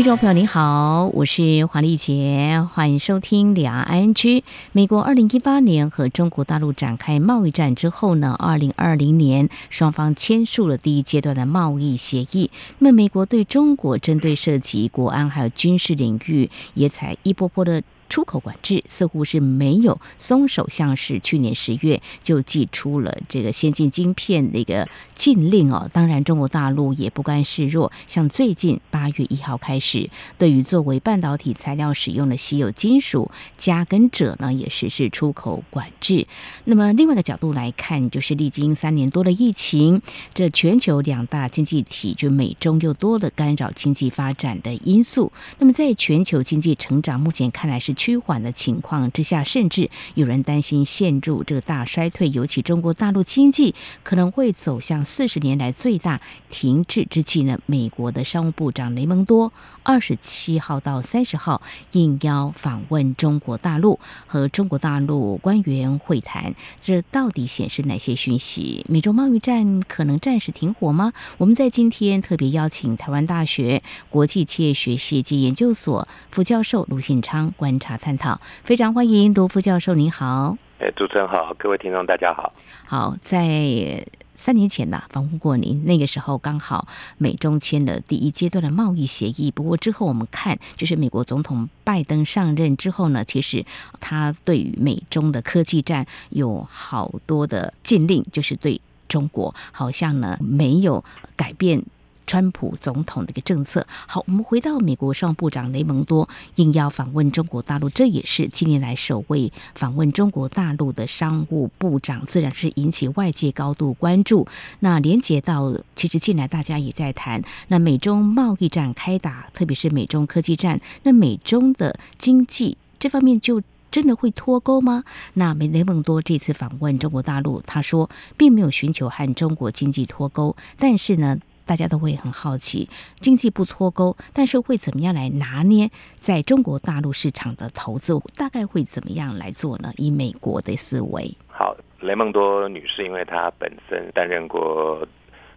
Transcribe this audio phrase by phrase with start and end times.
[0.00, 4.42] 听众朋友您好，我是黄丽杰，欢迎收听两岸 ING。
[4.72, 12.50] 美国二零一八年和中国大陆展开贸易战之后呢，二零二零年双方签署了第一阶段的贸易协议。
[12.78, 17.82] 那，美国对中国针对涉及国安还有军事领域，也采一波波的。
[18.10, 25.88] 出口管制似乎是没有松手，像是去年十月就祭出了这个先进晶片的一个禁令哦。
[25.92, 36.26] 当然，中国大陆也不甘示弱，像最近八月一号开始，对于作为半导体材料使用的稀有金属加跟者呢，也实施出口管制。
[36.64, 40.02] 那么，另外一个角度来看，就是历经三年多的疫情，
[40.34, 45.32] 这全球两大经济体就美中又多了干扰经济发展的因素。
[45.60, 47.94] 那么，在全球经济成长目前看来是。
[48.00, 57.58] 趋缓的情况之下，甚至有人担心陷入这个大衰退，尤其中国大陆经济可能会走向四十年来最大停滞之际呢。
[57.66, 66.54] 美国的商务部长雷蒙多二十七号到三十号应邀访问中国大陆，和中国大陆官员会谈。
[66.80, 68.84] 这到底显示哪些讯息？
[68.88, 71.12] 美中贸易战可能暂时停火吗？
[71.38, 77.96] 我们在今天特别邀请台湾大学国际企业学系及研究所副教授卢信昌观察。
[77.96, 80.56] 探讨，非常欢迎卢副教授，您好。
[80.78, 82.52] 哎，主持人好，各位听众大家好。
[82.86, 84.02] 好，在
[84.40, 86.88] 三年前呢，访问过您，那个时候刚好
[87.18, 89.50] 美中签了第一阶段的贸易协议。
[89.50, 93.66] 不过之后我们看，就是美国总统拜登上任之后呢，其实
[94.00, 101.04] 他对于美中的科技战有好多的禁令，就是对中国好像呢没有
[101.36, 101.84] 改变。
[102.30, 103.84] 川普总统的一个政策。
[104.06, 114.46] 好，我们回到美国商务部长雷蒙多应邀访问中国大陆，这也是近年来首位访问中国大陆的商务部长，自然是引起外界高度关注。
[114.78, 123.60] 那连接到，其实近来大家也在谈，那美中贸易战开打，特别是美中科技战，那美中的经济这方面就
[123.90, 125.02] 真的会脱钩吗？
[125.34, 131.36] 那雷雷蒙多这次访问中国大陆，他说并没有寻求和中国经济脱钩，但是呢。
[131.70, 132.88] 大家都会很好奇，
[133.20, 138.18] 经济不脱钩，但是会怎么样来拿捏在中国大陆市场的投资？
[138.36, 139.92] 大概会怎么样来做呢？
[139.96, 145.06] 以美国的思维，好，雷蒙多女士，因为她本身担任过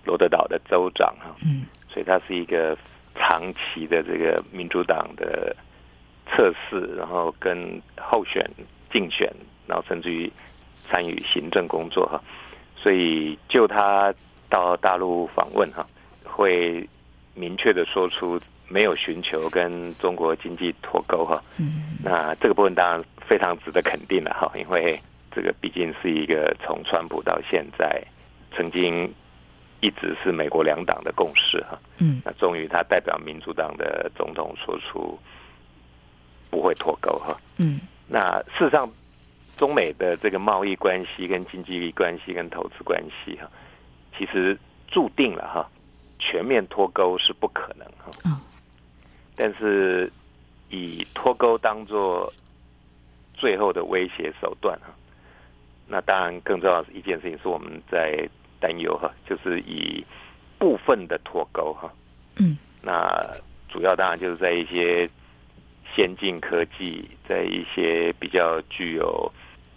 [0.05, 2.77] 罗德岛的州长哈，嗯，所以她是一个
[3.15, 5.55] 长期的这个民主党的
[6.27, 8.47] 测试，然后跟候选
[8.91, 9.27] 竞选，
[9.65, 10.31] 然后甚至于
[10.87, 12.21] 参与行政工作哈，
[12.77, 14.13] 所以就她
[14.47, 15.83] 到大陆访问哈。
[16.33, 16.87] 会
[17.35, 24.99] 明确的说出没有寻求跟中国经济脱钩哈，嗯，那这个部分当然非常值得肯定了哈，因为
[25.31, 28.01] 这个毕竟是一个从川普到现在
[28.55, 29.13] 曾经
[29.79, 35.17] 一直是美国两党的共识哈，嗯，那终于他代表民主党的总统说出
[36.49, 38.89] 不会脱钩哈，嗯，那事实上
[39.57, 43.47] 中美的这个贸易关系跟经济关系跟投资关系哈，
[44.17, 44.57] 其实
[44.87, 45.69] 注定了哈。
[46.25, 48.39] 全面脱钩是不可能哈，
[49.35, 50.09] 但是
[50.69, 52.31] 以脱钩当做
[53.33, 54.87] 最后的威胁手段哈，
[55.85, 58.25] 那当然更重要的一件事情是我们在
[58.61, 60.01] 担忧哈，就是以
[60.57, 61.91] 部分的脱钩哈，
[62.37, 63.11] 嗯，那
[63.67, 65.09] 主要当然就是在一些
[65.93, 69.29] 先进科技，在一些比较具有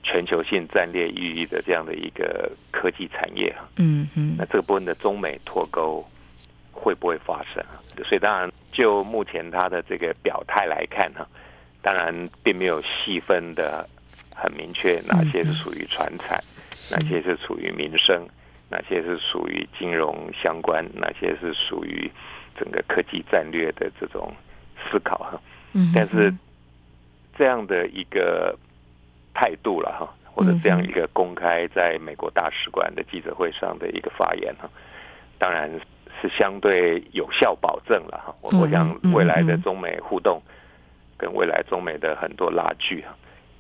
[0.05, 6.07] 全球性战略意义的这样的一个科技产业哈，嗯嗯，那这个部分的中美脱钩。
[6.77, 7.65] 会不会发生？
[8.05, 11.27] 所以当然，就目前他的这个表态来看哈，
[11.81, 12.15] 当然
[12.45, 13.89] 并没有细分的
[14.35, 16.39] 很明确，哪些是属于传产，
[16.93, 18.29] 哪些是属于民生，
[18.69, 22.11] 哪些是属于金融相关，哪些是属于
[22.59, 24.31] 整个科技战略的这种
[24.77, 25.41] 思考哈。
[25.95, 26.33] 但是
[27.37, 28.55] 这样的一个
[29.33, 34.69] 态度了哈，或者这样一个公开在美国大使馆的记者会上的一个发言哈，
[35.39, 35.71] 当然。
[36.21, 40.41] 是相对有效保证了哈，我我想未来的中美互动，
[41.17, 43.15] 跟未来中美的很多拉锯哈，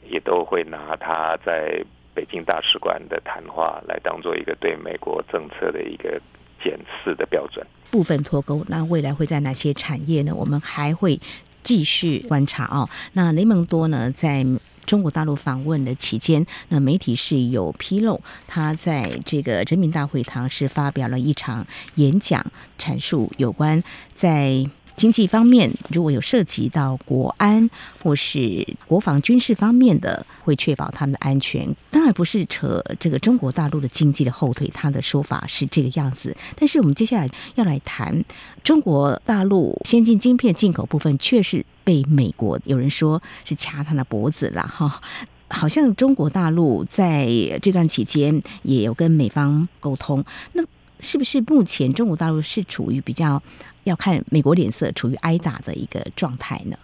[0.09, 6.21] 也都会拿他在北京大使馆的谈话来当做一个对美国政策的一个
[6.63, 7.67] 检视的标准。
[7.91, 10.33] 部分脱钩，那未来会在哪些产业呢？
[10.35, 11.21] 我们还会
[11.63, 12.89] 继续观察哦。
[13.13, 14.45] 那雷蒙多呢，在
[14.87, 21.67] 中国大陆访问的期间，那媒体是有披露，他在这个人民大会堂是发表了一场
[21.97, 22.45] 演讲，
[22.79, 24.65] 阐述有关在
[24.97, 27.69] 经济方面如果有涉及到国安
[28.03, 31.69] 或是国防军事方面的，会确保他们的安全。
[31.91, 36.35] 当然不是扯这个中国大陆的经济的后腿，他的说法是这个样子。
[36.57, 38.25] 但是我们接下来要来谈
[38.63, 45.01] 中国大陆先进晶片进口部分，确实被美国有人说是掐他的脖子了哈。
[45.49, 47.29] 好像中国大陆在
[47.63, 50.65] 这段期间也有跟美方沟通，那
[50.99, 53.41] 是不是目前中国大陆是处于比较
[53.87, 56.77] 要看美国脸色，处于挨打的一个状态呢？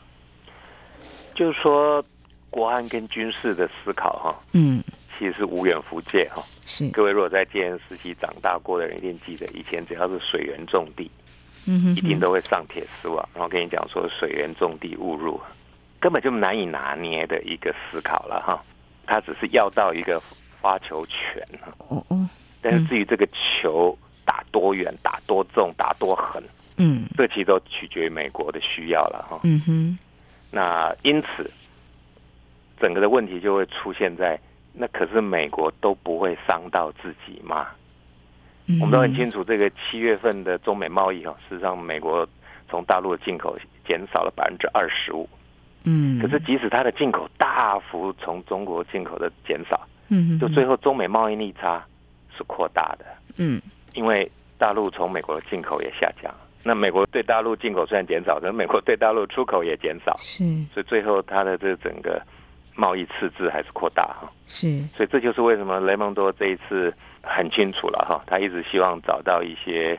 [1.35, 2.05] 就是说，
[2.49, 4.83] 国安跟军事的思考，哈，嗯，
[5.19, 6.43] 其实是无远弗届，哈。
[6.65, 11.11] 是各位如果在建时期长大过的人，一定记得以前只要是水源重地，
[11.67, 15.41] 嗯哼，一定都会上铁丝网，然后跟你讲说水源重地误入。
[15.99, 18.63] 根本就难以拿捏的一个思考了哈，
[19.07, 20.21] 他只是要到一个
[20.61, 21.43] 发球权
[21.79, 22.29] 哦哦，
[22.61, 26.43] 但是至于这个球打多远、打多重、打多狠，
[26.83, 29.41] 嗯，这其实都取决于美国的需要了哈。
[29.45, 29.99] 嗯哼，
[30.51, 31.49] 那因此
[32.81, 34.37] 整个的问题就会出现在
[34.73, 37.69] 那，可是美国都不会伤到自己吗？
[38.81, 42.27] 我们都很清楚，这个七月份的中美贸易哈，事实上美国
[42.69, 43.57] 从大陆的进口
[43.87, 45.29] 减少了百分之二十五。
[45.85, 51.85] 嗯，可是即使它的进口大幅从中国进口的减少，嗯，就最后中美贸易逆差
[52.37, 53.05] 是扩大的，
[53.39, 53.61] 嗯，
[53.95, 56.33] 因为大陆从美国的进口也下降，
[56.63, 62.21] 那美国对大陆进口虽然减少，可是美国对大陆出口也减少，是，所以最后它的这整个
[62.75, 66.93] 贸易赤字还是扩大哈，是，所以这就是为什么雷蒙多这一次
[67.23, 69.99] 很清楚了哈，他一直希望找到一些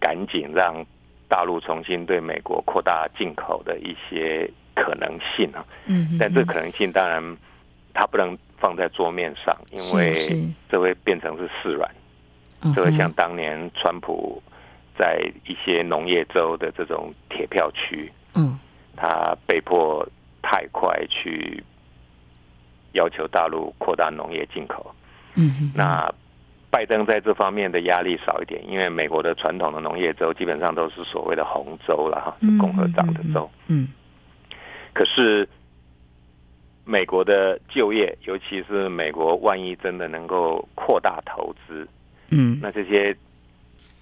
[0.00, 0.84] 赶紧让
[1.28, 4.50] 大陆重新对美国扩大进口的一些。
[4.80, 7.20] 可能性啊，嗯，但这可能性当然
[7.92, 10.40] 它不能放在桌面上，因为
[10.70, 11.90] 这会变成是示软，
[12.76, 14.40] 这会像当年川普
[14.98, 18.58] 在一些农业州的这种铁票区，嗯，
[18.96, 20.04] 他被迫
[20.42, 21.62] 太快去
[22.92, 24.92] 要求大陆扩大农业进口，
[25.36, 26.12] 嗯，那
[26.70, 33.88] 拜登在这方面的压力少一点，因为美国的传统的农业州基本上都是所谓的红州了哈，共和党的州，嗯。
[34.94, 35.48] 可是，
[36.84, 41.86] 美国的就业，尤其是美国，万一真的能够扩大投资，
[42.30, 43.16] 嗯，那这些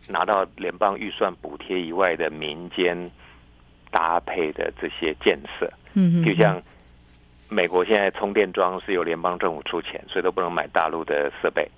[0.09, 3.11] 拿到联邦预算补贴以外的民间
[3.91, 6.63] 搭配的这些建设，嗯，就像
[7.49, 11.69] 美国现在充电桩是由联邦政府出钱，所以都不能买大陆的设备，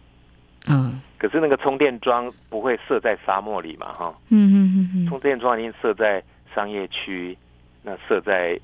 [0.68, 6.22] 嗯，可是那个充电桩不会设在沙漠里嘛，哈，嗯嗯嗯，充电桩已经设在
[6.54, 7.36] 商业区，
[7.82, 8.58] 那设在。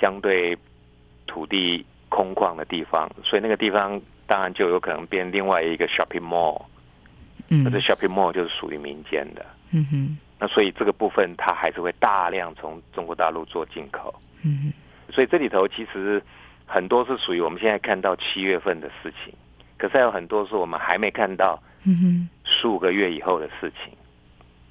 [0.00, 0.56] 相对
[1.26, 6.62] 土地空旷的地方，所以那个地方当然就有可能变另外一个 shopping mall。
[7.50, 9.44] 嗯，那这 shopping mall 就是属于民间的。
[9.72, 14.14] 嗯哼，那所以这个部分它还是会大量从中国大陆做进口。
[14.42, 16.22] 嗯哼，所以这里头其实
[16.66, 19.34] 很多是属于我们现在看到七月份的事情，
[19.76, 21.60] 可是还有很多是我们还没看到。
[21.84, 23.92] 嗯哼，十五个月以后的事情。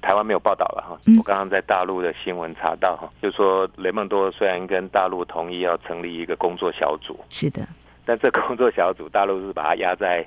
[0.00, 7.68] 台湾没有报道了哈，我刚刚在大陆的新闻查到哈，就说雷蒙多虽然跟大陆同意要成立一个工作小组，是的，
[8.06, 10.26] 但这工作小组大陆是把它压在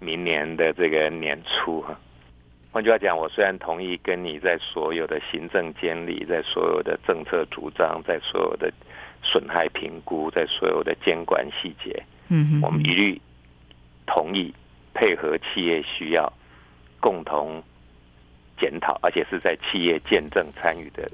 [0.00, 1.96] 明年的这个年初哈。
[2.72, 8.72] 换句话讲，我虽然同意跟你在所有的行政监理、在所有的政策主张、在所有的
[9.22, 13.20] 损害评估、在所有的监管细节，嗯哼，我们一律
[14.06, 14.52] 同意
[14.94, 16.32] 配合企业需要，
[16.98, 17.62] 共同。
[18.60, 21.10] 检讨，而且是在企业见证参与的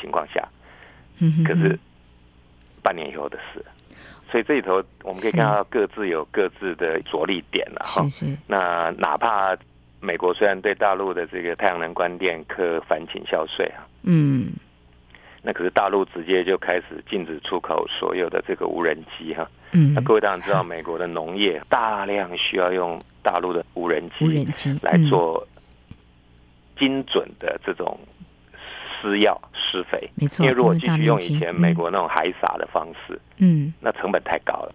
[0.00, 0.48] 情况下，
[1.18, 1.76] 嗯可是
[2.84, 3.64] 半年以后的事，
[4.34, 8.04] 所以这里头我们可以看到各自有各自的着力点了哈。
[8.48, 9.56] 那哪怕
[10.00, 14.48] 美国虽然对大陆的这个太阳能光电课反倾销税啊，嗯，
[15.40, 19.48] 那可是大陆直接就开始禁止出口所有的这个无人机哈。
[19.70, 24.26] 嗯，那各位当然知道，美国的农业大量需要用大陆的无人机
[24.82, 25.46] 来做。
[26.76, 27.96] 精准的这种
[29.04, 34.74] 施药施肥，没错，因为如果继续用以前美国那种海撒的方式，嗯，那成本太高了。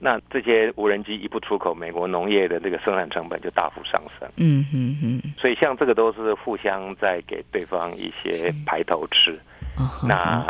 [0.00, 4.28] 那这些无人机一不出口，美国农业的这个生产成本就大幅上升。
[4.36, 5.22] 嗯嗯嗯。
[5.38, 9.38] 所以像这个都是互相在给对方一些排头吃。
[10.06, 10.44] 那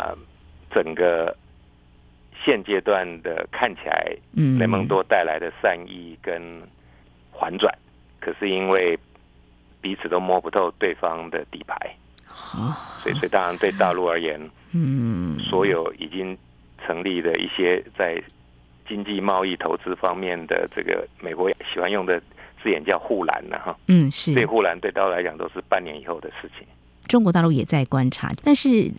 [0.71, 1.35] 整个
[2.43, 4.11] 现阶段的看起来，
[4.57, 6.41] 雷蒙多带来的善意跟
[7.39, 7.71] 反转，
[8.19, 8.97] 可是因为。
[9.81, 11.73] 彼此都摸不透对方的底牌，
[12.35, 14.39] 所以，所以当然对大陆而言，
[14.71, 16.37] 嗯，所有已经
[16.85, 18.21] 成立的一些在
[18.87, 22.19] 经济贸易投资方面的这个美国喜欢用的
[22.61, 26.67] 字眼叫护栏了哈，嗯，是，对护栏对大陆来讲都是半年以后的事情，
[27.07, 28.91] 中国大陆也在观察，但是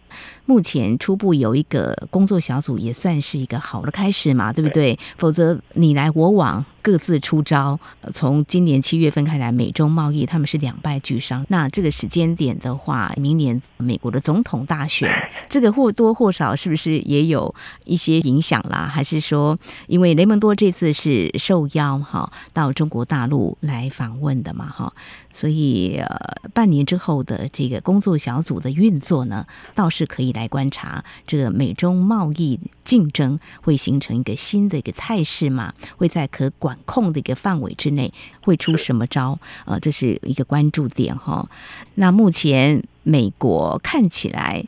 [0.47, 4.95] 目前初步有一个工作小组，也算是一个好的开始嘛，对不对？
[4.95, 6.65] 对，否则你来我往。
[6.83, 7.79] 各自出招。
[8.13, 11.45] 从今年七月份开来，美中贸易他们是两败俱伤。
[11.49, 15.09] 那这个时间点的话，明年美国的总统大选，
[15.49, 18.91] 这个或多或少是不是也有一些影响啦？
[18.93, 24.93] 还是说，因为雷蒙多这次是受邀哈到中国大陆来访问的嘛哈，
[25.33, 26.19] 所以呃，
[26.55, 35.73] 半年之后的这个工作小组的运作呢，倒是可以来观察这个美中贸易竞争会形成一个新的一个态势嘛？
[35.97, 36.70] 会在可管。
[36.71, 38.13] 管控的一个范围之内
[38.43, 39.41] 会出什么招？
[39.65, 41.49] 呃，这是一个关注点哈。
[41.97, 44.65] 那目前美国看起来，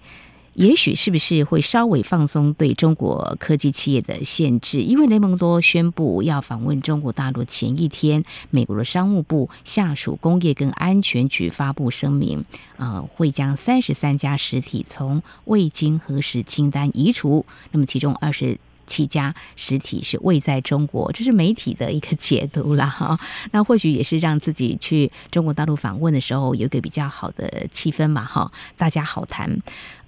[0.55, 4.83] 也许是不是会稍微放松对中国科技企业的限制？
[4.83, 12.45] 因为雷蒙多宣布要访问中国大陆前一天，美国的商务部下属工业跟安全局发布声明，
[12.79, 17.47] 呃，会将三十三家实体从未经核实清单移除。
[17.71, 18.59] 那么其中二十。
[18.87, 23.19] 七家实体是未在中国，这是媒体的一个解读啦哈。
[23.53, 29.51] 那或许也是让自己去中国大陆访问的时候有一个比较好的气氛嘛哈，大家好谈。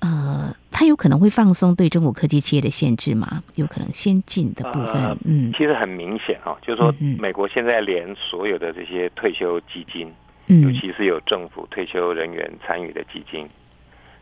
[0.00, 3.43] 呃，他有可能会放松对中国科技企业的限制吗？
[3.54, 10.12] 有可能先进的部分，呃、嗯，其实很明显哈，就是说美国现在连所有的这些退休基金，
[10.49, 13.49] 嗯，尤其是有政府退休人员参与的基金，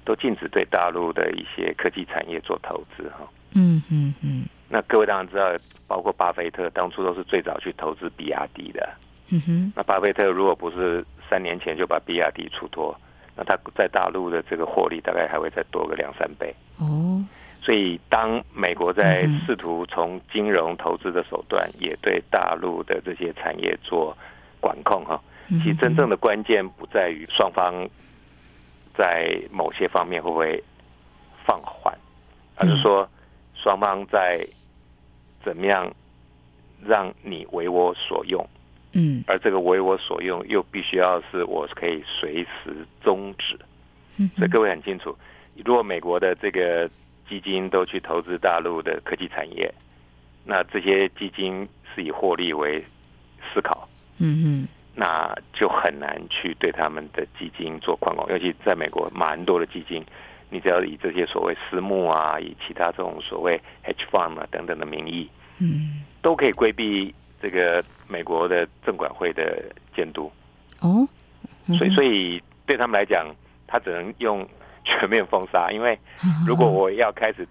[0.05, 3.29] 都禁止对大陆的一些科技产业做投资哈。
[3.55, 5.53] 嗯嗯嗯，那各位当然知道，
[5.87, 8.89] 包括巴菲特当初都是最早去投资比亚迪的。
[9.31, 12.95] 嗯哼，那巴菲特如果不是三年前就把比亚迪出脱，
[13.35, 16.55] 那他在大陆的这个获利大概还会再多个两三倍。
[16.79, 17.25] 哦，
[17.63, 24.17] 所以当美国在试图从金融投资的手段也对大陆的这些产业做
[24.61, 25.19] 管控哈，
[25.49, 27.89] 其实真正的关键不在于双方
[28.95, 30.63] 在某些方面会不会
[31.47, 31.97] 放缓，
[32.57, 33.09] 而是说。
[33.63, 34.45] 双方在
[35.45, 35.91] 怎么样
[36.85, 38.45] 让你为我所用？
[38.95, 43.59] 嗯，而这个为我所用又必须要是我可以随时终止。
[44.19, 45.17] 嗯，所以各位很清楚，
[45.65, 46.91] 如果美国的这个
[47.29, 49.73] 基金都去投资大陆的科技产业，
[50.45, 52.85] 那这些基金是以获利为
[53.55, 53.89] 思考。
[54.19, 60.05] 嗯嗯，那就很难去对他们的基金做管控，尤其在美国蛮多的基金。
[60.53, 65.27] 你只要以这些所谓私募啊，以其他这种所谓 hedge fund 啊等等的名义，
[65.59, 69.65] 嗯，都可以规避这个美国的证管会的
[69.97, 70.31] 监督。
[70.81, 71.09] 哦，
[71.79, 73.35] 所以所以对他们来讲，
[73.67, 74.47] 他只能用
[74.85, 75.99] 全面封杀，因为
[76.47, 77.49] 如果我要开始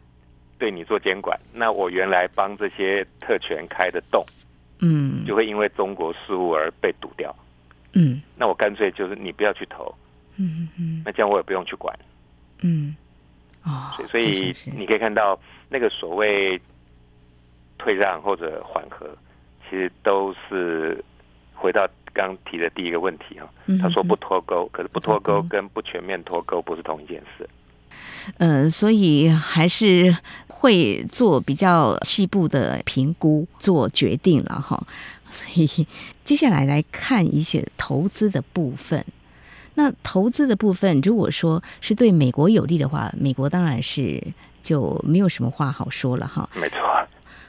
[0.60, 4.24] 对你做监管，那我原来帮这些特权开的洞，
[4.80, 7.36] 嗯，就会因为中国事务而被堵掉。
[7.94, 9.92] 嗯，那我干脆就是你不要去投，
[10.38, 11.98] 嗯嗯，那这样我也不用去管。
[12.62, 12.96] 嗯，
[13.64, 15.40] 哦，所以你可以看到
[15.70, 16.60] 那个所谓
[17.78, 19.08] 退让或者缓和，
[19.70, 21.04] 其实都是
[21.54, 23.50] 回到刚提的第一个问题哈。
[23.82, 27.50] 他说不脱钩，可是不脱钩跟不全面脱钩不是同一件事。
[28.38, 30.16] 呃，所以还是
[30.48, 34.86] 会做比较细部的评估，做决定了哈。
[35.28, 35.88] 所以
[36.24, 39.04] 接下来来看一些投资的部分。
[39.76, 44.22] 那投资的部分，如果说是对美国有利的话，美国当然是
[44.62, 46.50] 就没有什么话好说了哈。
[46.56, 46.78] 没错。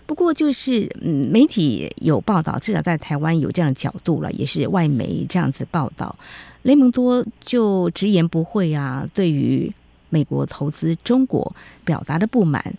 [0.05, 6.14] 不过就是嗯，媒体有报道，至少在台湾有这样的角度了，也是外媒这样子报道。
[6.62, 9.73] 雷蒙多就直言不讳啊，对于
[10.11, 12.75] 美国投资中国表达的不满。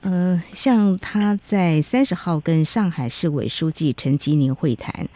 [0.00, 5.08] 嗯、呃，像他在三十号跟上海市委书记陈吉宁会谈。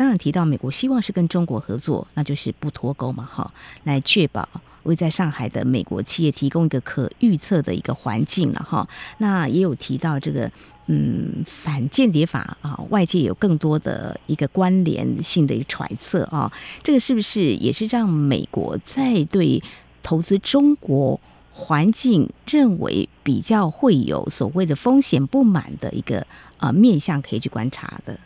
[0.00, 3.52] 当然提到美国希望是跟中国合作，那就是不脱钩嘛，哈，
[3.84, 4.48] 来确保
[4.84, 8.88] 为在上海的美国企业提供一个可预测的一个环境了，哈。
[9.18, 10.50] 那也有提到这个，
[10.86, 16.50] 嗯，反间谍法啊，外界有更多的一个关联性的一个揣测啊，
[16.82, 19.62] 这个是不是也是让美国在对
[20.02, 21.20] 投资中国
[21.52, 26.26] 环境认为比较会有所谓的风险不满的一个
[26.56, 28.18] 啊面向可以去观察的？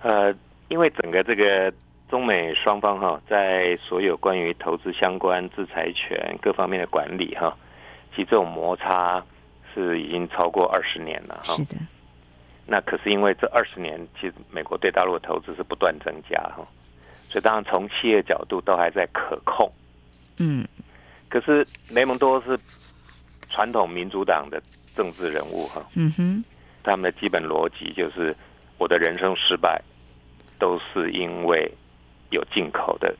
[0.00, 0.34] 呃。
[0.68, 1.72] 因为整个这个
[2.10, 7.56] 中美双方哈，在所有关于投资相关制裁权各方面的管理哈，
[8.14, 9.22] 其实这种摩擦
[9.74, 11.54] 是已经超过二十年了哈。
[11.54, 11.74] 是的。
[12.66, 16.66] 那可是因为这二十年，其实美国对大陆的投资是不断增加哈，
[17.30, 19.70] 所以当然从企业角度都还在可控。
[20.38, 20.66] 嗯。
[21.30, 22.58] 可是雷蒙多是
[23.50, 24.62] 传统民主党的
[24.96, 25.82] 政治人物哈。
[25.94, 26.44] 嗯哼。
[26.82, 28.34] 他们的基本逻辑就是
[28.78, 29.82] 我的人生失败。
[30.58, 31.70] 都是因为
[32.30, 33.14] 有进口的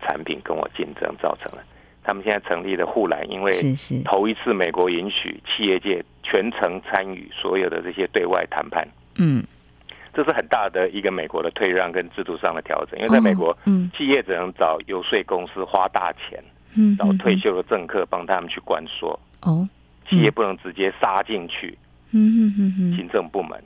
[0.00, 1.64] 产品跟我竞争造成的，
[2.02, 3.52] 他们现在成立的护栏，因为
[4.04, 9.44] 头一次美国允许企业界全程参与所有的这些对外谈判，嗯，
[10.14, 12.98] 这是很大的一个美国的退让跟制度上的调整。
[12.98, 16.42] 因为在美国，嗯，企业只能找游说公司花大钱，
[16.74, 19.68] 嗯，找退休的政客帮他们去关说，哦，
[20.08, 21.76] 企业不能直接杀进去，
[22.12, 23.64] 嗯嗯嗯行政部门，哦，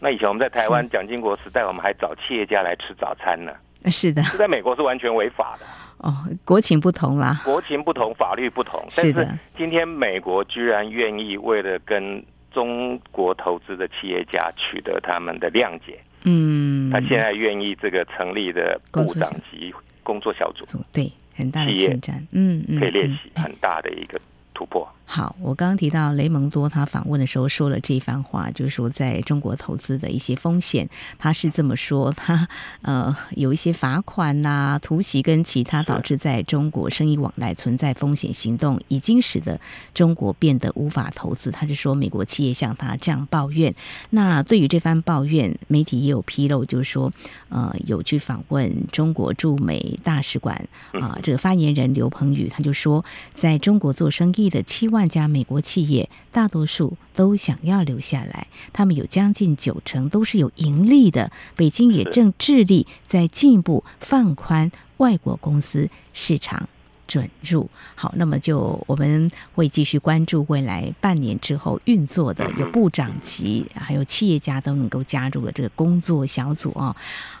[0.00, 3.52] 那以前我们在台湾蒋经国时代，我们还找企业家来吃早餐呢，
[3.90, 5.66] 是的，在美国是完全违法的。
[5.98, 6.10] 哦，
[6.46, 8.82] 国情不同啦，国情不同，法律不同。
[8.88, 24.18] 是的，今天美国居然愿意为了跟中国投资的企业家取得他们的谅解，嗯，他现在愿意这个成立的部长级工作小组，对，很大的进展，嗯嗯，可以练习很大的一个
[24.54, 24.90] 突破。
[25.12, 30.88] 好，我刚刚提到雷蒙多，他访问的时候说了这番话，就是说在中国投资的一些风险，
[31.18, 32.46] 他是这么说，他
[32.82, 39.60] 呃有一些罚款呐、啊、突袭跟其他导致在中国生意往来存在风险行动，已经使得
[39.92, 41.50] 中国变得无法投资。
[41.50, 43.74] 他是说美国企业向他这样抱怨。
[44.10, 47.12] 那对于这番抱怨，媒体也有披露，就是说
[47.48, 54.99] 呃有去访问中国驻美大使馆啊、这个发言人刘鹏宇他就说，在中国做生意的七万。
[55.00, 61.32] 万家美国企业，大多数都想要留下来，他们有将近九成都是有盈利的。
[61.56, 66.68] 北京也正致力在进一步放宽外国公司市场
[67.08, 67.70] 准入。
[67.94, 76.94] 好，那么就我们会继续关注未来半年之后运作的，有部长级还有企业家都能够加入的这个工作小组啊。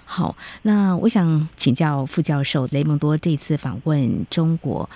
[0.06, 4.88] 好，那我想请教副教授雷蒙多这次访问中国。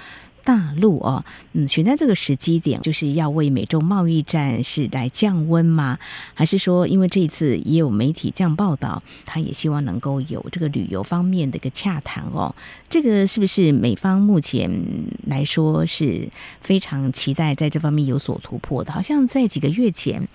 [0.44, 1.24] 大陆哦，
[1.54, 5.98] 嗯，选在这个时机点，就是要为美中贸易战是来降温吗？
[6.34, 12.54] 还是说，因为这一次也有媒体这样报道，他也希望能够有这个旅游方面的一个洽谈哦？
[12.88, 14.70] 这个是不是美方目前
[15.26, 16.28] 来说是
[16.60, 18.92] 非常期待在这方面有所突破的？
[18.92, 20.28] 好像在几个月前，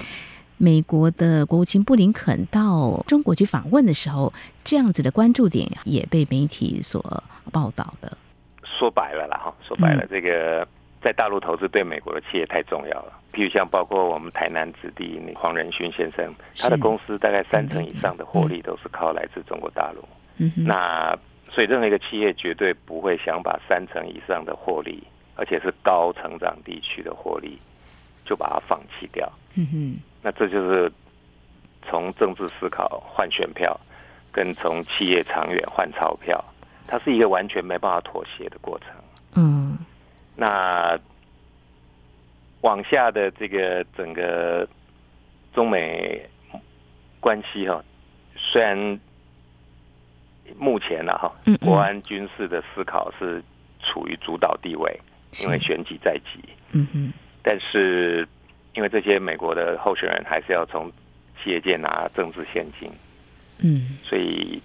[0.58, 8.18] 美国的国务卿布林肯到中国去访问的时候，这样子的关注点也被媒体所报道的。
[8.80, 10.66] 说白了啦，哈，说白了，这个
[11.02, 13.20] 在大陆投资对美国的企业太重要了。
[13.34, 20.04] 譬如像包括我们台南子弟黄仁勋先生，他的公司大概三成以上的获利都是靠来自中国大陆。
[20.38, 21.14] 嗯，那
[21.52, 25.04] 所以任何一个企业绝对不会想把三成以上的获利，
[25.36, 27.60] 而且是高成长地区的获利，
[28.26, 29.30] 就把它放弃掉。
[29.56, 30.92] 嗯哼，那这就是
[31.88, 33.78] 从政治思考换选票，
[34.32, 36.44] 跟从企业长远换钞票。
[36.92, 38.88] 它是一个完全没办法妥协的过程。
[39.36, 39.78] 嗯，
[40.36, 41.00] 那
[42.62, 44.68] 往下的这个整个
[45.54, 46.28] 中美
[47.20, 47.84] 关系哈，
[48.36, 49.00] 虽然
[50.58, 53.40] 目前呢哈，国安军事的思考是
[53.84, 55.00] 处于主导地位，
[55.44, 56.44] 因为选举在即。
[56.72, 58.28] 嗯嗯，但是
[58.74, 60.92] 因为这些美国的候选人还是要从
[61.44, 62.92] 企业界拿政治现金。
[63.60, 64.60] 嗯，所以。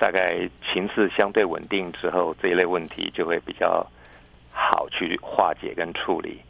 [0.00, 3.86] 大概情势相对稳定之后，这一类问题就会比较
[4.50, 6.40] 好去化解跟处理。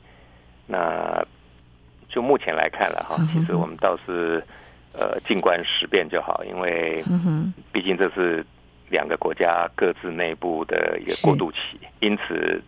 [0.69, 1.21] 那
[2.09, 4.41] 就目前来看了哈，其实我们倒是
[4.93, 7.03] 呃静观时变就好，因为
[7.73, 8.47] 毕竟这是
[8.89, 11.59] 两个国家各自内部的一个过渡期，
[11.99, 12.63] 因此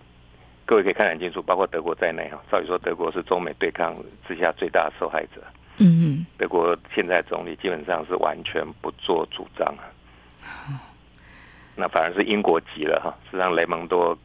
[0.67, 3.95] 各位可以看得很清楚，包括德国在内哈，照理说德国是中美对抗
[4.27, 5.41] 之下最大的受害者。
[5.79, 9.73] 嗯嗯，德国现在总理基本上是完全不做主张。
[11.75, 14.17] 那反而是英国急了哈，实际上雷蒙多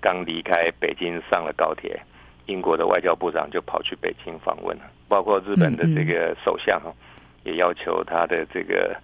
[0.00, 2.00] 刚离开北京上了高铁，
[2.46, 6.94] 英国的外交部长就跑去北京访问了，包括日本的这个首相哈，
[7.42, 8.96] 也要求他的这个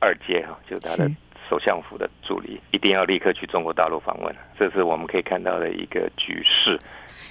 [0.00, 1.10] 二阶哈，就是他的
[1.48, 6.78] 首相府的助理，一定要立刻去中国大陆访问，这是我们可以看到的一个局势。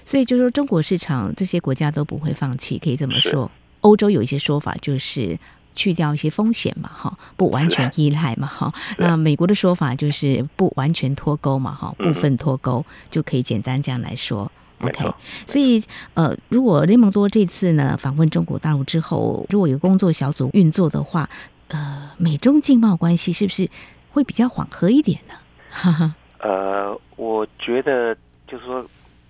[0.03, 3.51] 所以就说中国市场这些国家都不会放弃，可以这么说。
[3.81, 5.37] 欧洲有一些说法就是。
[5.79, 8.73] 去掉一些风险嘛，哈，不完全依赖嘛，哈。
[8.97, 14.51] 那美国的说法就是不完全脱钩嘛，哈，部分脱钩就可以简单这样来说。
[14.81, 15.09] OK，
[15.47, 15.81] 所以
[16.15, 21.29] 呃，如果雷蒙多这次呢访问中国大陆之后，如果有工作小组运作的话，
[21.69, 23.69] 呃，美中经贸关系是不是
[24.11, 25.33] 会比较缓和一点呢？
[25.69, 26.13] 哈哈。
[26.39, 28.13] 呃，我觉得
[28.47, 28.85] 就是说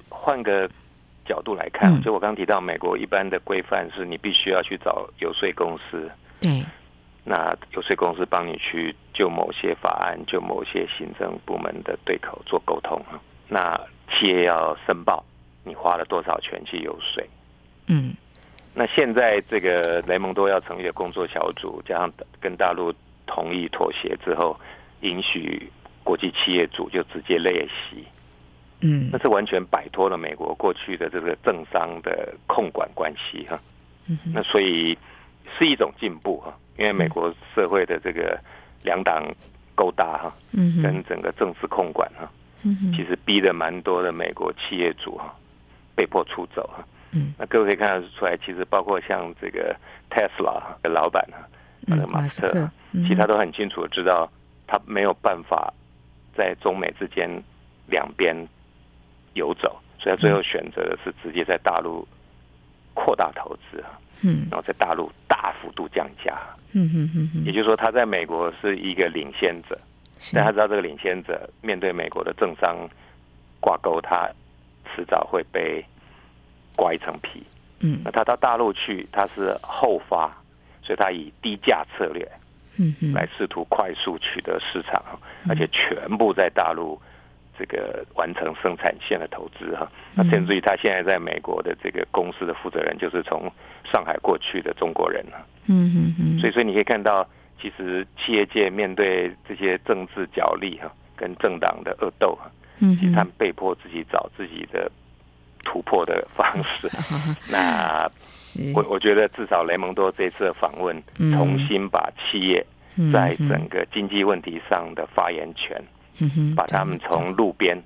[0.09, 0.67] 换个。
[1.29, 6.09] 角度来看，就我刚刚提到，美国一般的规范是你必须要去找游说公司，
[6.41, 6.63] 对，
[7.23, 13.03] 那游说公司帮你去就某些法案、就某些行政部门的对口做沟通。
[13.47, 13.79] 那
[14.11, 15.23] 企业要申报
[15.63, 17.23] 你花了多少钱去游说。
[17.87, 18.13] 嗯，
[18.73, 22.93] 那现在这个雷蒙多要成立的工作小组，加上跟大陆
[23.25, 24.59] 同意妥协之后，
[25.01, 25.71] 允许
[26.03, 28.05] 国际企业组就直接列席。
[28.81, 33.59] 嗯，那是完全摆脱了美国过去的这个政商的控管关系哈。
[34.07, 34.97] 嗯，那所以
[35.57, 38.39] 是一种进步哈，因为美国社会的这个
[38.83, 39.25] 两党
[39.75, 42.29] 勾搭哈，嗯，跟整个政治控管哈，
[42.63, 45.33] 嗯，其实逼得蛮多的美国企业主哈
[45.95, 46.85] 被迫出走哈。
[47.11, 49.75] 嗯，那各位可以看得出来，其实包括像这个
[50.11, 51.47] Tesla 的老板哈，
[51.81, 54.29] 那个马斯克，其实他都很清楚的知道，
[54.67, 55.73] 他没有办法
[56.35, 57.27] 在中美之间
[57.87, 58.35] 两边
[59.33, 62.07] 游走，所以他最后选择的是直接在大陆
[62.93, 66.37] 扩大投资啊，嗯，然后在大陆大幅度降价，
[66.73, 69.79] 嗯嗯嗯，也就是说他在美国是一个领先者，
[70.33, 72.77] 但他知道这个领先者面对美国的政商
[73.59, 74.29] 挂钩，他
[74.95, 75.83] 迟早会被。
[76.75, 77.43] 刮一层皮，
[77.81, 80.33] 嗯，那他到大陆去，他是后发，
[80.81, 82.25] 所以他以低价策略，
[82.77, 85.03] 嗯嗯，来试图快速取得市场，
[85.49, 86.97] 而且全部在大陆
[87.59, 89.85] 这个完成生产线的投资哈。
[90.15, 93.51] 那甚至于他现在在美国的这个公司的负责人，就是从
[93.83, 96.39] 上海过去的中国人啊，嗯嗯嗯。
[96.39, 97.27] 所以，所以你可以看到，
[97.61, 104.89] 其实企业界面对这些政治角力哈，跟政党的恶斗哈，嗯，其实他们被迫自己找自己的。
[105.65, 106.89] 突破的方式，
[107.51, 108.09] 那
[108.73, 112.65] 我我觉得至少雷蒙多这次的访问，重新把企业
[113.11, 115.79] 在整个经济问题上的发言权，
[116.55, 117.81] 把他们从路边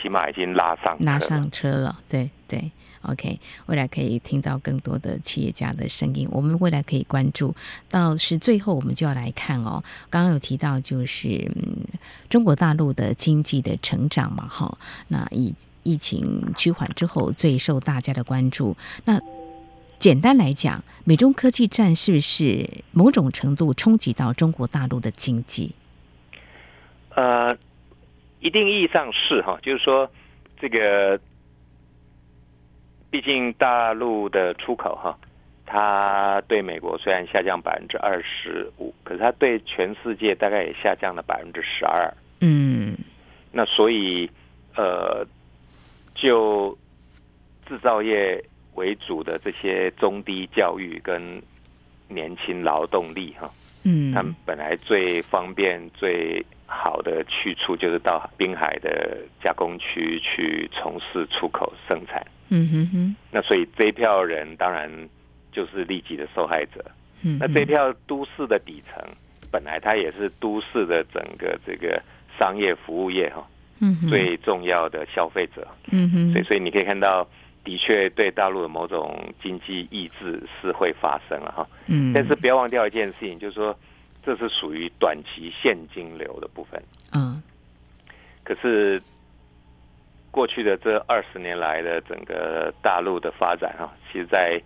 [0.00, 1.98] 起码已经拉上拉上车了。
[2.08, 2.70] 对对
[3.02, 7.54] ，OK，未来可以听到更多的企业家的声音，我们未来可以关注
[7.90, 9.82] 到是最后，我们就要来看哦。
[10.10, 11.84] 刚刚有提到就是嗯
[12.28, 15.54] 中国大陆的经济的成长嘛，哈，那疫。
[15.86, 18.74] 疫情趋缓之后，最受大家的关注。
[19.04, 19.20] 那
[19.98, 25.74] 简单来讲，美中科技战是不是某种程度冲击到中国大陆的经济？
[27.14, 27.54] 呃，
[28.44, 30.08] 一定意义上是哈，就是说，
[30.60, 31.18] 这个
[33.10, 35.18] 毕竟大陆的出口哈，
[35.64, 42.12] 它对美国虽然下降百分之二十五，可是它对全世界大概也下降了百分之十二。
[42.40, 42.96] 嗯，
[43.50, 44.30] 那所以
[44.76, 45.26] 呃。
[46.16, 46.78] 就
[47.66, 48.40] 制造业
[48.76, 51.42] 为主的这些中低教育跟
[52.06, 53.50] 年轻劳动力哈，
[53.82, 56.40] 嗯，他们本来最方便最
[56.74, 64.90] 好的去处就是到滨海的加工区去从事出口生产，嗯哼哼，那所以这一票人当然
[65.52, 66.84] 就是立即的受害者，
[67.22, 69.02] 嗯，那这一票都市的底层
[69.50, 72.02] 本来它也是都市的整个这个
[72.38, 73.46] 商业服务业哈。
[74.08, 77.26] 最重要的消费者，嗯哼，所以所以你可以看到，
[77.64, 83.76] 的确对大陆的某种经济抑制是会发生了哈，嗯，但是不要忘掉一件事情，就是说
[84.24, 86.82] 这是属于短期现金流的部分，
[87.12, 87.42] 嗯，
[88.42, 89.02] 可是
[90.30, 94.60] 过去的这二十年来的整个大陆的发展哈，其实在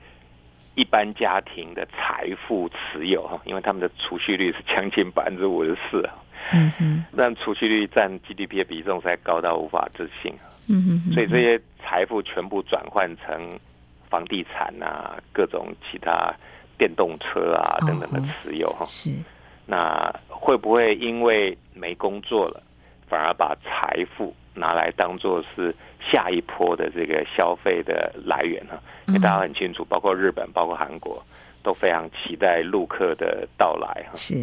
[0.74, 6.14] 一般家庭的财富持有哈，因为他们的储蓄率是将近百分之五十四啊。
[6.52, 10.32] 嗯哼，但储蓄率占 GDP 的比重才高到无法置信。
[10.68, 13.58] 嗯哼，所以这些财富全部转换成
[14.08, 16.32] 房地产啊，各种其他
[16.78, 18.86] 电动车啊等等的持有哈。
[18.86, 19.10] 是，
[19.70, 22.62] 那会不会因为没工作了，
[23.06, 28.80] 反而把财富拿来当做是下一波的这个消费的来源呢？
[29.06, 31.22] 因为大家很清楚，包括日本、包括韩国
[31.62, 34.16] 都非常期待陆客的到来哈。
[34.16, 34.34] 是，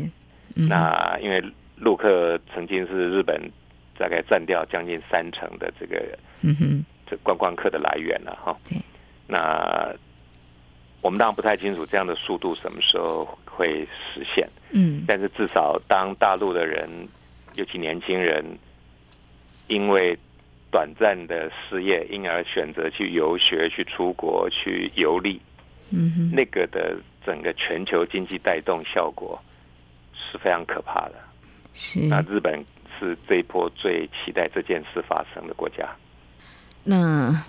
[0.53, 1.43] 那因为。
[1.77, 3.37] 陆客曾经是日本
[3.97, 8.57] 大概占掉将近三成的这个，嗯哼，这观光客的来源了哈。
[8.63, 8.77] 对，
[9.27, 9.93] 那
[11.01, 14.47] 我们当然不太清楚这样的速度什么时候会实现。
[14.71, 16.89] 嗯，但是至少当大陆的人，
[17.53, 18.43] 尤其年轻人，
[19.67, 20.17] 因为
[20.69, 25.39] 短暂的失业，因而选择去游学、去出国、去游历，
[25.91, 29.41] 嗯哼，那个的整个全球经济带动效果
[30.13, 31.15] 是非常可怕的。
[31.73, 32.63] 是，那日本
[32.99, 35.89] 是这一波最期待这件事发生的国家。
[36.83, 37.43] 那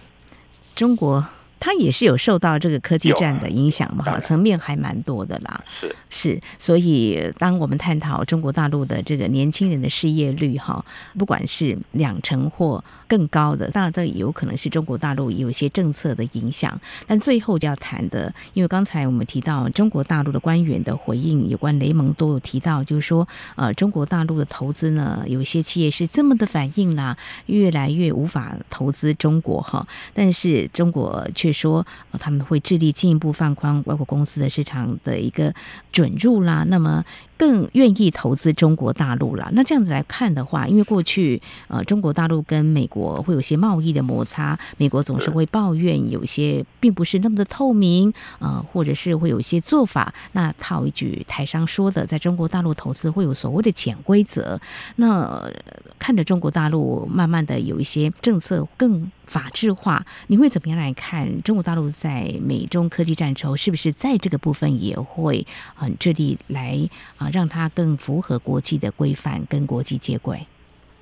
[0.75, 1.25] 中国。
[1.59, 4.05] 它也是有受到这个科技战的影响嘛？
[4.05, 5.63] 哈，层面还蛮多的啦。
[5.81, 10.85] 是是，所以当我们探讨中国大陆的这个年轻人的失业率，哈，
[11.19, 16.79] 不管是两成或更高的，当然这有可能是中国大陆有一些政策的影响。
[17.07, 27.17] 但最后就要谈的，因为刚才我们提到中国大陆的官员的回应，有关雷蒙都有提到，就是说，呃，中国大陆的投资呢，有一些企业是这么的反应啦，
[27.47, 29.87] 越来越无法投资中国哈。
[30.15, 31.87] 但是中国却说
[32.19, 35.53] 他们会致力进一步放宽外国公司的市场的一个
[35.93, 36.65] 准入啦。
[36.69, 37.05] 那么
[37.39, 39.51] 更愿意投资中国大陆了。
[39.53, 50.15] 那这样子来看的话，因为过去呃中国大陆跟美国会有些贸易的摩擦，美国总是会抱怨有些并不是那么的透明，呃，或者是会有一些做法。
[50.33, 54.59] 那套一句台商说的，在中国大陆投资会有所谓的潜规则。
[54.97, 55.53] 那、呃、
[55.99, 66.79] 看着中国大陆慢慢的有一些政策更法制化，你会怎么样来看中国大陆在美中科技战之后，是不是在这个部分也会很致力来
[67.19, 70.39] 啊，让它更符合国际的规范，跟国际接轨？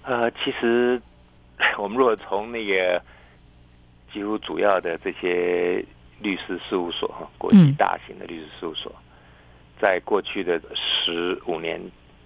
[0.03, 1.01] 呃，其实
[1.79, 3.01] 我们如果从那个
[4.13, 5.85] 几乎主要的这些
[6.21, 9.03] 律师事务所哈，国际大型的律师事务所，嗯、
[9.81, 11.81] 在过去的十五年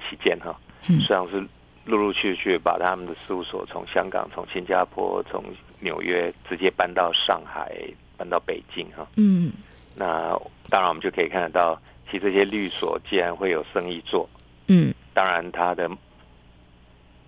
[0.08, 1.46] 期间哈，实际上是。
[1.84, 5.42] 陆陆续续把他们的事务所从香港、从新加坡、从
[5.80, 7.72] 纽约直接搬到上海、
[8.16, 9.06] 搬到北京哈。
[9.16, 9.52] 嗯，
[9.94, 10.30] 那
[10.68, 14.28] 当然我们就可以看得到，其实这些律所既然会有生意做，
[14.66, 15.90] 嗯，当然它的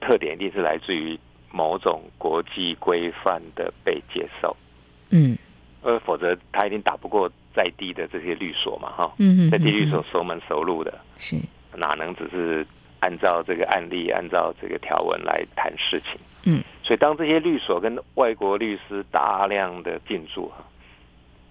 [0.00, 1.18] 特点一定是来自于
[1.50, 4.56] 某种国际规范的被接受，
[5.10, 5.36] 嗯，
[5.82, 11.36] 呃，否则他一定打不过在地的这些律所嘛，哈，嗯，在地律所熟门熟路的，是
[11.74, 12.66] 哪能只是。
[13.02, 16.20] 按照这个案例，按照这个条文来谈事情。
[16.44, 20.64] 嗯，所以当这些律所跟外国律师大量的进驻哈，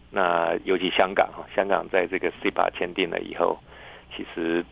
[0.10, 3.60] 那尤其香港哈，香港在这个 CEPA 签订了以后，
[4.16, 4.66] 其实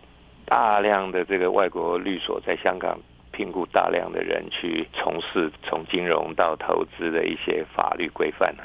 [0.46, 3.00] 大量的这个外国律所在香港
[3.32, 8.64] 聘雇大量的人去从事从金融到投资的一些法律规范哈。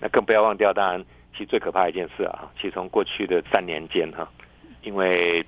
[0.00, 4.28] 那更不要忘掉，当然，其实最可怕一件事啊，其实从过去的三年间哈，
[4.82, 5.44] 因为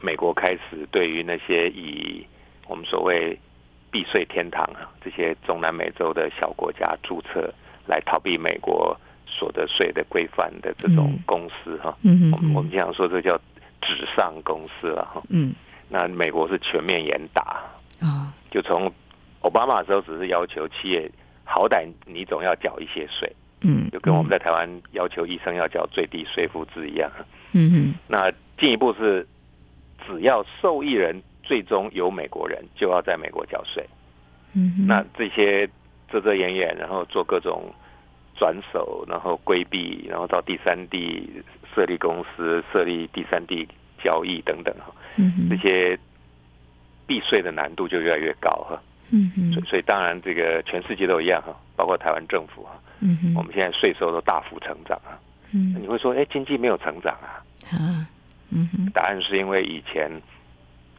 [0.00, 2.26] 美国开始对于那些以
[2.66, 3.38] 我们所谓
[3.92, 7.52] 避税天堂啊，这些中南美洲的小国家注册
[7.86, 13.38] 来逃避美国所得税的规范的这种公司哈，嗯，我们我们经常说这叫
[13.82, 15.54] 纸上公司了哈，嗯，
[15.90, 17.62] 那美国是全面严打。
[18.00, 18.90] 啊，就从
[19.42, 21.08] 奥巴马的时候只是要求企业
[21.44, 27.10] 好歹你总要缴一些税，嗯，就跟我们在台湾要求医生要缴最低税负制一样，
[27.52, 27.70] 嗯。
[27.74, 29.26] 嗯，那进一步是。
[30.04, 33.86] 只要受益人最终有美国人，就要在美国缴税。
[34.54, 35.68] 嗯，那这些
[36.10, 37.70] 遮遮掩掩，然后做各种
[38.34, 41.30] 转手，然后规避，然后到第三地
[41.74, 43.68] 设立公司、设立第三地
[44.02, 44.94] 交易等等哈。
[45.16, 45.98] 嗯，这些
[47.06, 48.82] 避税的难度就越来越高哈。
[49.10, 52.70] 嗯嗯，所以所以当然这个全世界都一样哈，包括台湾政府哈。
[53.00, 55.20] 嗯，我们现在税收都大幅成长啊。
[55.52, 57.44] 嗯，你会说，哎，经济没有成长啊？
[57.76, 58.08] 啊。
[58.54, 60.10] 嗯哼，答案是因为以前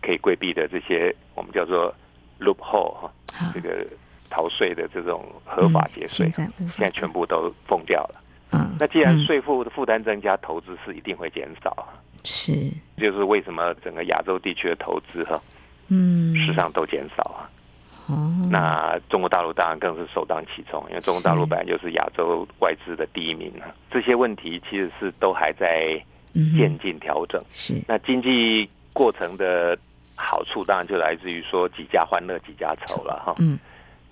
[0.06, 1.94] 可以规避的这些我们叫做
[2.40, 3.12] loophole 哈，
[3.54, 3.88] 这个
[4.30, 8.22] 逃税的这种合法节税，现在全部都封掉了。
[8.52, 11.88] 嗯，那既然税负的负担增加，投资是一定会减少。
[12.26, 15.42] 是，就是为什么整个亚洲地区的投资哈，
[15.88, 17.50] 嗯，事实上都减少啊。
[18.08, 23.74] 哦，那中国大陆当然更是首当其冲，因为中国大陆本来就是亚洲外资的第一名啊。
[23.90, 26.04] 这些问题其实是都还在。
[26.58, 29.78] 渐进调整是，那经济过程的
[30.16, 33.36] 好处当然就来自于说几家欢乐几家愁了哈。
[33.40, 33.60] 嗯，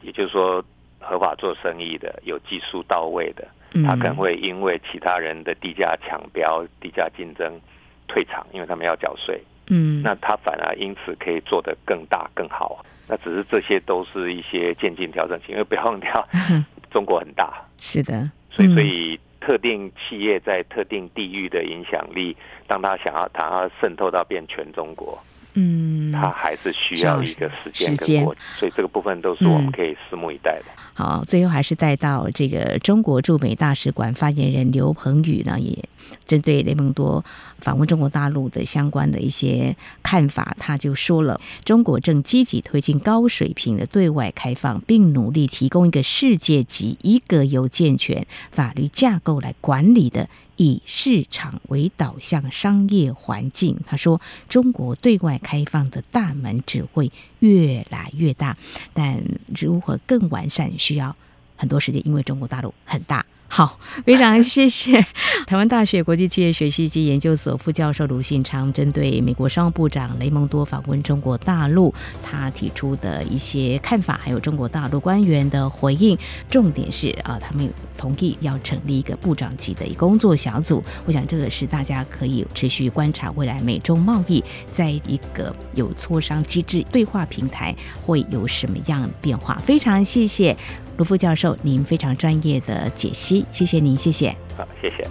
[0.02, 0.64] 也就是说
[1.00, 3.48] 合法做生意的有技术到位的，
[3.86, 7.60] 他可能会因为其他人的低价抢标、低价竞争
[8.08, 9.42] 退场，因为他们要缴税。
[9.70, 12.86] 嗯，那他反而因此可以做得更大更好。
[13.08, 16.28] 那只是这些都是一些渐进调整型，因为不要忘掉
[16.92, 17.54] 中国很大。
[17.80, 19.20] 是的，所以所以。
[19.44, 22.38] 特定企业在特定地域的影响力，
[22.68, 25.20] 当他想要他要渗透到变全中国，
[25.54, 30.66] 嗯，他还是需要一个时间跟过程，所以这个部分都是我们可以拭目以待的。
[30.68, 35.78] 嗯、好，最后还是带到这个中国驻美大使馆发言人刘鹏宇呢，也
[36.26, 37.24] 针对雷蒙多
[37.60, 50.30] 访问中国大陆的相关的一些看法，他就说了：中国正积极推进高水平的对外开放，并努力提供一个世界级、一个由健全法律架构来管理的。
[50.62, 58.56] 以市场为导向商业环境，他说，中国对外开放的大门只会越来越大，
[58.94, 59.24] 但
[59.60, 61.16] 如何更完善，需要
[61.58, 63.26] 很多时间，因为中国大陆很大。
[63.54, 65.06] 好，非常谢谢
[65.46, 76.18] 台湾大学国际企业学系及研究所副教授卢信昌针对美国商务部长雷蒙多访问中国大陆，他提出的一些看法，还有中国大陆官员的回应。
[76.50, 80.82] 重点是啊，他们同意要成立一个部长级的工作小组。
[81.06, 89.62] 我想这个是大家可以持续观察未来美中贸易在一个有磋商机制、对话平台会有什么样的变化。
[89.66, 90.56] 非常谢谢。
[91.02, 94.30] 卢副教授，您非常专业的解析，谢谢您，谢谢。
[94.56, 95.08] 好，谢谢。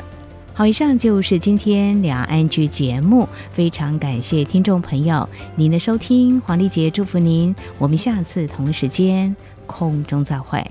[0.54, 9.34] 好，以上就是今天两岸 ING 节目，非常感谢听众朋友您的收听，黄丽杰祝福您，我们下次同一时间
[9.66, 10.64] 空中再会。